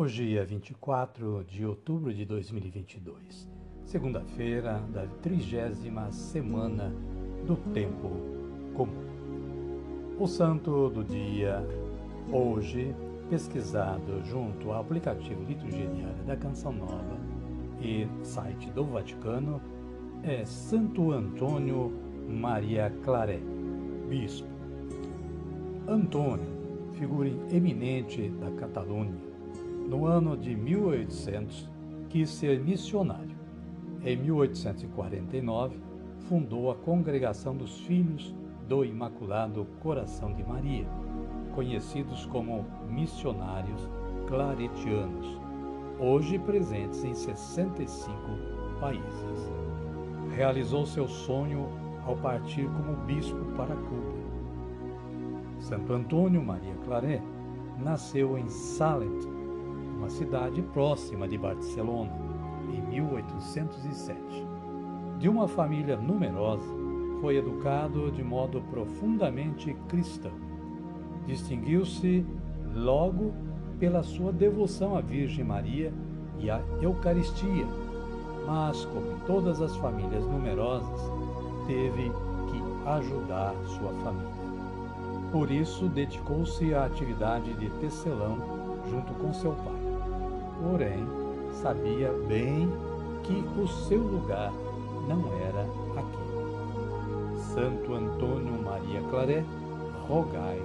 [0.00, 3.50] Hoje é 24 de outubro de 2022,
[3.84, 6.94] segunda-feira da trigésima semana
[7.44, 8.08] do Tempo
[8.76, 8.94] Comum.
[10.16, 11.66] O santo do dia,
[12.30, 12.94] hoje,
[13.28, 17.18] pesquisado junto ao aplicativo Liturgia Diária da Canção Nova
[17.82, 19.60] e site do Vaticano,
[20.22, 21.92] é Santo Antônio
[22.28, 23.42] Maria Claret,
[24.08, 24.46] bispo.
[25.88, 29.27] Antônio, figura eminente da Catalunha,
[29.88, 31.68] no ano de 1800,
[32.10, 33.36] quis ser missionário.
[34.04, 35.78] Em 1849,
[36.28, 38.34] fundou a Congregação dos Filhos
[38.68, 40.86] do Imaculado Coração de Maria,
[41.54, 43.88] conhecidos como missionários
[44.26, 45.40] claretianos,
[45.98, 48.14] hoje presentes em 65
[48.78, 49.50] países.
[50.36, 51.66] Realizou seu sonho
[52.06, 54.18] ao partir como bispo para Cuba.
[55.58, 57.22] Santo Antônio Maria Claret
[57.82, 59.37] nasceu em Salent,
[59.98, 62.12] uma cidade próxima de Barcelona,
[62.72, 64.16] em 1807.
[65.18, 66.72] De uma família numerosa,
[67.20, 70.30] foi educado de modo profundamente cristão.
[71.26, 72.24] Distinguiu-se
[72.74, 73.34] logo
[73.80, 75.92] pela sua devoção à Virgem Maria
[76.38, 77.66] e à Eucaristia,
[78.46, 81.00] mas, como em todas as famílias numerosas,
[81.66, 82.10] teve
[82.50, 84.38] que ajudar sua família.
[85.32, 88.38] Por isso, dedicou-se à atividade de tecelão
[88.88, 89.77] junto com seu pai
[90.62, 91.06] porém
[91.52, 92.70] sabia bem
[93.22, 94.52] que o seu lugar
[95.08, 95.62] não era
[95.96, 96.28] aqui.
[97.54, 99.44] Santo Antônio Maria Claret,
[100.06, 100.60] rogai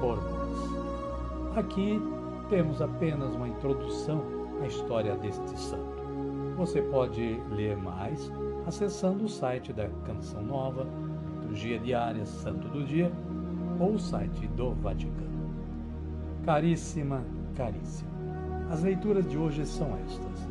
[0.00, 1.56] por nós.
[1.56, 2.00] Aqui
[2.48, 4.22] temos apenas uma introdução
[4.62, 5.96] à história deste santo.
[6.56, 8.30] Você pode ler mais
[8.66, 10.86] acessando o site da Canção Nova,
[11.40, 13.12] Liturgia Diária Santo do Dia
[13.78, 15.26] ou o site do Vaticano.
[16.44, 17.22] Caríssima,
[17.54, 18.15] caríssima.
[18.68, 20.48] As leituras de hoje são estas.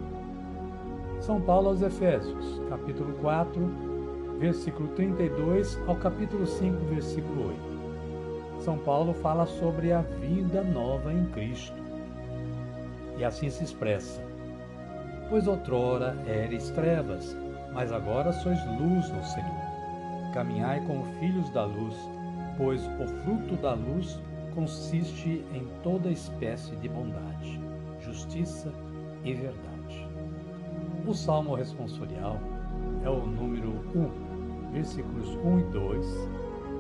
[1.20, 3.62] São Paulo aos Efésios, capítulo 4,
[4.40, 8.64] versículo 32 ao capítulo 5, versículo 8.
[8.64, 11.76] São Paulo fala sobre a vida nova em Cristo.
[13.18, 14.22] E assim se expressa:
[15.30, 17.36] Pois outrora eres trevas,
[17.74, 20.32] mas agora sois luz no Senhor.
[20.34, 21.96] Caminhai como filhos da luz,
[22.58, 24.22] pois o fruto da luz
[24.54, 27.65] consiste em toda espécie de bondade
[28.06, 28.72] justiça
[29.24, 30.08] e verdade.
[31.08, 32.40] O salmo responsorial
[33.04, 36.30] é o número 1, versículos 1 e 2,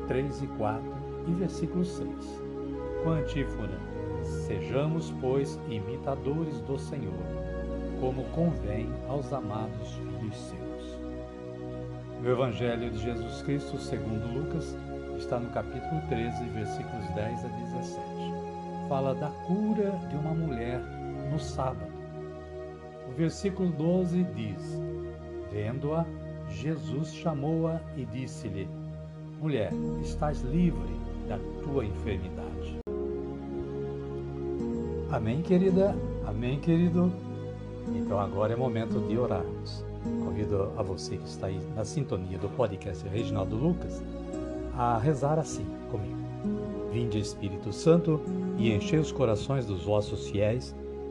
[0.07, 0.83] 3 e 4
[1.27, 2.07] e versículo 6,
[3.03, 3.79] com a antífona:
[4.23, 7.13] Sejamos, pois, imitadores do Senhor,
[7.99, 10.99] como convém aos amados filhos seus.
[12.23, 14.75] O Evangelho de Jesus Cristo, segundo Lucas,
[15.17, 17.99] está no capítulo 13, versículos 10 a 17.
[18.89, 20.81] Fala da cura de uma mulher
[21.35, 21.91] no sábado.
[23.09, 24.81] O versículo 12 diz:
[25.51, 26.05] Vendo-a,
[26.49, 28.69] Jesus chamou-a e disse-lhe:
[29.41, 29.71] Mulher,
[30.01, 30.95] estás livre
[31.27, 32.79] da tua enfermidade.
[35.11, 35.93] Amém, querida?
[36.25, 37.11] Amém, querido?
[37.93, 39.85] Então agora é momento de orarmos.
[40.23, 44.01] Convido a você que está aí na sintonia do podcast Reginaldo Lucas
[44.77, 46.15] a rezar assim comigo.
[46.91, 48.21] Vinde Espírito Santo
[48.57, 50.73] e enchei os corações dos vossos fiéis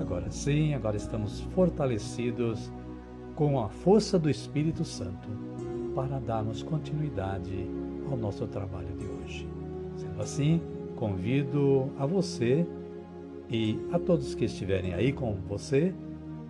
[0.00, 2.70] Agora sim, agora estamos fortalecidos
[3.34, 5.28] com a força do Espírito Santo.
[5.94, 7.68] para darmos continuidade
[8.10, 9.48] ao nosso trabalho de hoje.
[9.94, 10.60] Sendo assim,
[10.96, 12.66] convido a você
[13.50, 15.94] e a todos que estiverem aí com você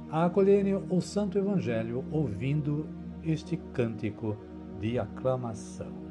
[0.08, 2.86] a acolherem o Santo Evangelho ouvindo
[3.24, 4.36] este cântico
[4.78, 6.01] de aclamação.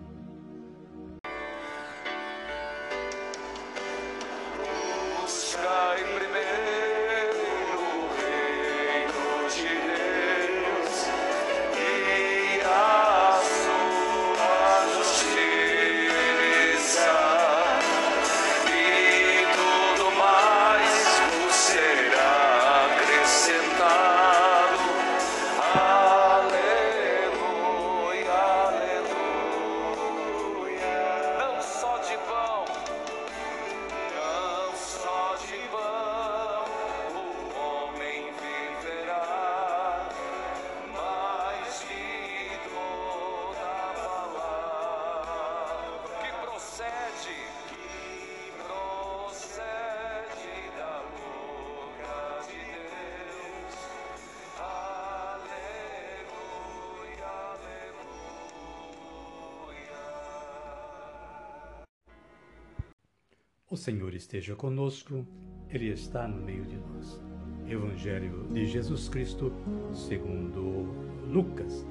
[63.71, 65.25] O Senhor esteja conosco,
[65.69, 67.21] Ele está no meio de nós.
[67.69, 69.50] Evangelho de Jesus Cristo,
[69.94, 70.89] segundo
[71.31, 71.85] Lucas.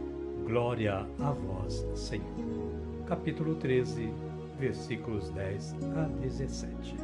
[0.44, 2.26] Glória a vós, Senhor.
[3.06, 4.12] Capítulo 13,
[4.58, 6.96] versículos 10 a 17.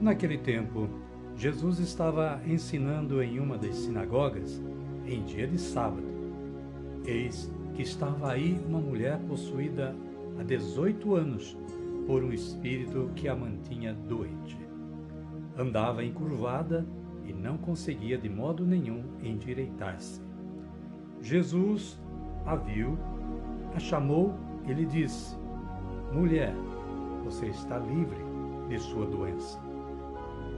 [0.00, 0.88] Naquele tempo,
[1.36, 4.62] Jesus estava ensinando em uma das sinagogas
[5.04, 6.08] em dia de sábado.
[7.04, 9.94] Eis que estava aí uma mulher possuída
[10.40, 11.54] há 18 anos
[12.06, 14.58] por um espírito que a mantinha doente.
[15.56, 16.86] Andava encurvada
[17.24, 20.20] e não conseguia de modo nenhum endireitar-se.
[21.20, 21.98] Jesus
[22.44, 22.98] a viu,
[23.74, 24.34] a chamou
[24.66, 25.36] e lhe disse:
[26.12, 26.54] Mulher,
[27.24, 28.18] você está livre
[28.68, 29.58] de sua doença.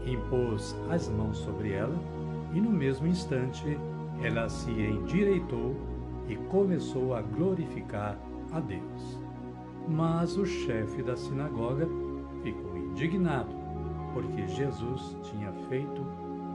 [0.07, 1.97] Impôs as mãos sobre ela
[2.53, 3.79] e no mesmo instante
[4.23, 5.77] ela se endireitou
[6.29, 8.19] e começou a glorificar
[8.53, 9.26] a Deus.
[9.89, 11.89] Mas o chefe da sinagoga
[12.43, 13.55] ficou indignado,
[14.13, 16.03] porque Jesus tinha feito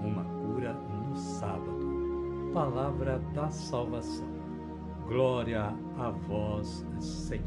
[0.03, 2.51] uma cura no sábado.
[2.53, 4.27] Palavra da salvação.
[5.07, 7.45] Glória a vós, Senhor.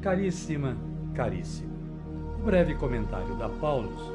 [0.00, 0.76] Caríssima,
[1.14, 1.72] caríssimo.
[2.40, 4.12] O breve comentário da Paulus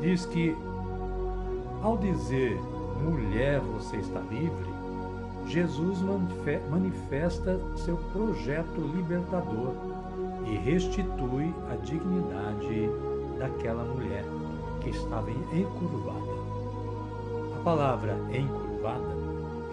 [0.00, 0.56] diz que,
[1.82, 2.58] ao dizer
[3.02, 4.77] mulher, você está livre,
[5.48, 6.00] Jesus
[6.70, 9.72] manifesta seu projeto libertador
[10.46, 12.90] e restitui a dignidade
[13.38, 14.24] daquela mulher
[14.82, 16.38] que estava encurvada.
[17.56, 19.16] A palavra encurvada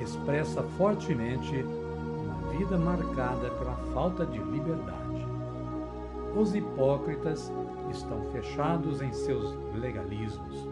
[0.01, 5.28] expressa fortemente uma vida marcada pela falta de liberdade.
[6.38, 7.51] Os hipócritas
[7.92, 10.69] estão fechados em seus legalismos.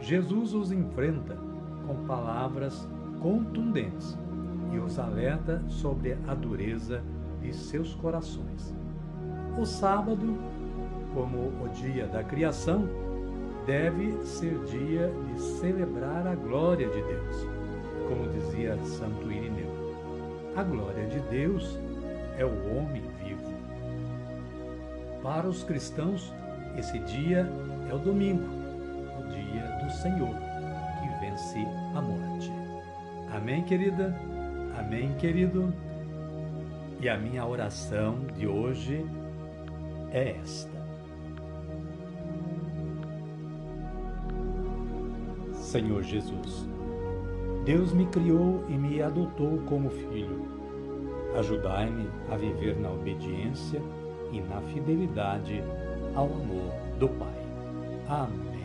[0.00, 1.36] Jesus os enfrenta
[1.84, 2.88] com palavras
[3.20, 4.18] contundentes
[4.72, 7.02] e os alerta sobre a dureza
[7.40, 8.74] de seus corações.
[9.58, 10.36] O sábado,
[11.14, 12.88] como o dia da criação,
[13.66, 17.46] deve ser dia de celebrar a glória de Deus,
[18.08, 19.70] como dizia Santo Irineu.
[20.56, 21.78] A glória de Deus
[22.38, 23.52] é o homem vivo.
[25.22, 26.32] Para os cristãos,
[26.76, 27.46] esse dia
[27.90, 28.48] é o domingo,
[29.18, 30.34] o dia do Senhor,
[31.00, 31.58] que vence
[31.94, 32.29] a morte.
[33.32, 34.14] Amém, querida?
[34.78, 35.72] Amém, querido?
[37.00, 39.06] E a minha oração de hoje
[40.10, 40.80] é esta.
[45.54, 46.68] Senhor Jesus,
[47.64, 50.48] Deus me criou e me adotou como filho.
[51.38, 53.80] Ajudai-me a viver na obediência
[54.32, 55.62] e na fidelidade
[56.14, 57.46] ao amor do Pai.
[58.08, 58.59] Amém.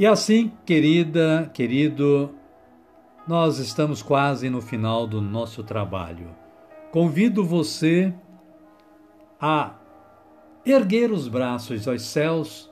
[0.00, 2.34] E assim, querida, querido,
[3.28, 6.34] nós estamos quase no final do nosso trabalho.
[6.90, 8.10] Convido você
[9.38, 9.74] a
[10.64, 12.70] erguer os braços aos céus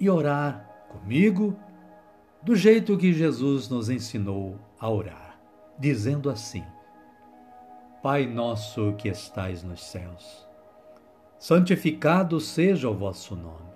[0.00, 1.56] e orar comigo
[2.42, 5.38] do jeito que Jesus nos ensinou a orar,
[5.78, 6.64] dizendo assim:
[8.02, 10.44] Pai nosso que estais nos céus,
[11.38, 13.75] santificado seja o vosso nome.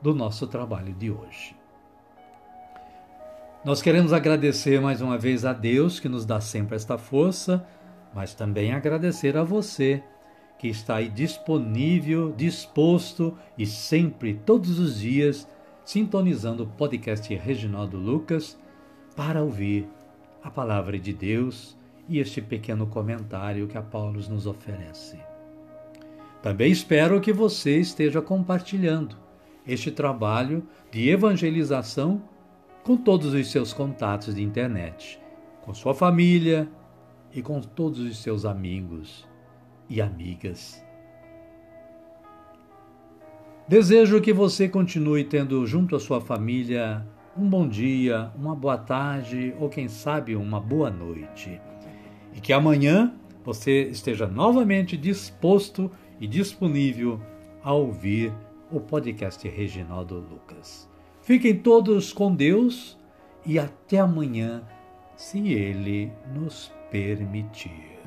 [0.00, 1.56] do nosso trabalho de hoje.
[3.64, 7.66] Nós queremos agradecer mais uma vez a Deus que nos dá sempre esta força,
[8.14, 10.02] mas também agradecer a você
[10.58, 15.48] que está aí disponível, disposto e sempre, todos os dias,
[15.84, 18.58] sintonizando o podcast Reginaldo Lucas
[19.14, 19.88] para ouvir
[20.42, 21.76] a palavra de Deus
[22.08, 25.18] e este pequeno comentário que a Paulo nos oferece.
[26.42, 29.16] Também espero que você esteja compartilhando
[29.72, 32.22] este trabalho de evangelização
[32.82, 35.20] com todos os seus contatos de internet,
[35.62, 36.68] com sua família
[37.32, 39.28] e com todos os seus amigos
[39.88, 40.84] e amigas.
[43.68, 49.54] Desejo que você continue tendo junto à sua família um bom dia, uma boa tarde
[49.60, 51.60] ou quem sabe uma boa noite.
[52.34, 55.88] E que amanhã você esteja novamente disposto
[56.20, 57.20] e disponível
[57.62, 58.32] a ouvir
[58.70, 60.88] o podcast Reginaldo Lucas.
[61.22, 62.98] Fiquem todos com Deus
[63.44, 64.62] e até amanhã,
[65.16, 67.99] se Ele nos permitir.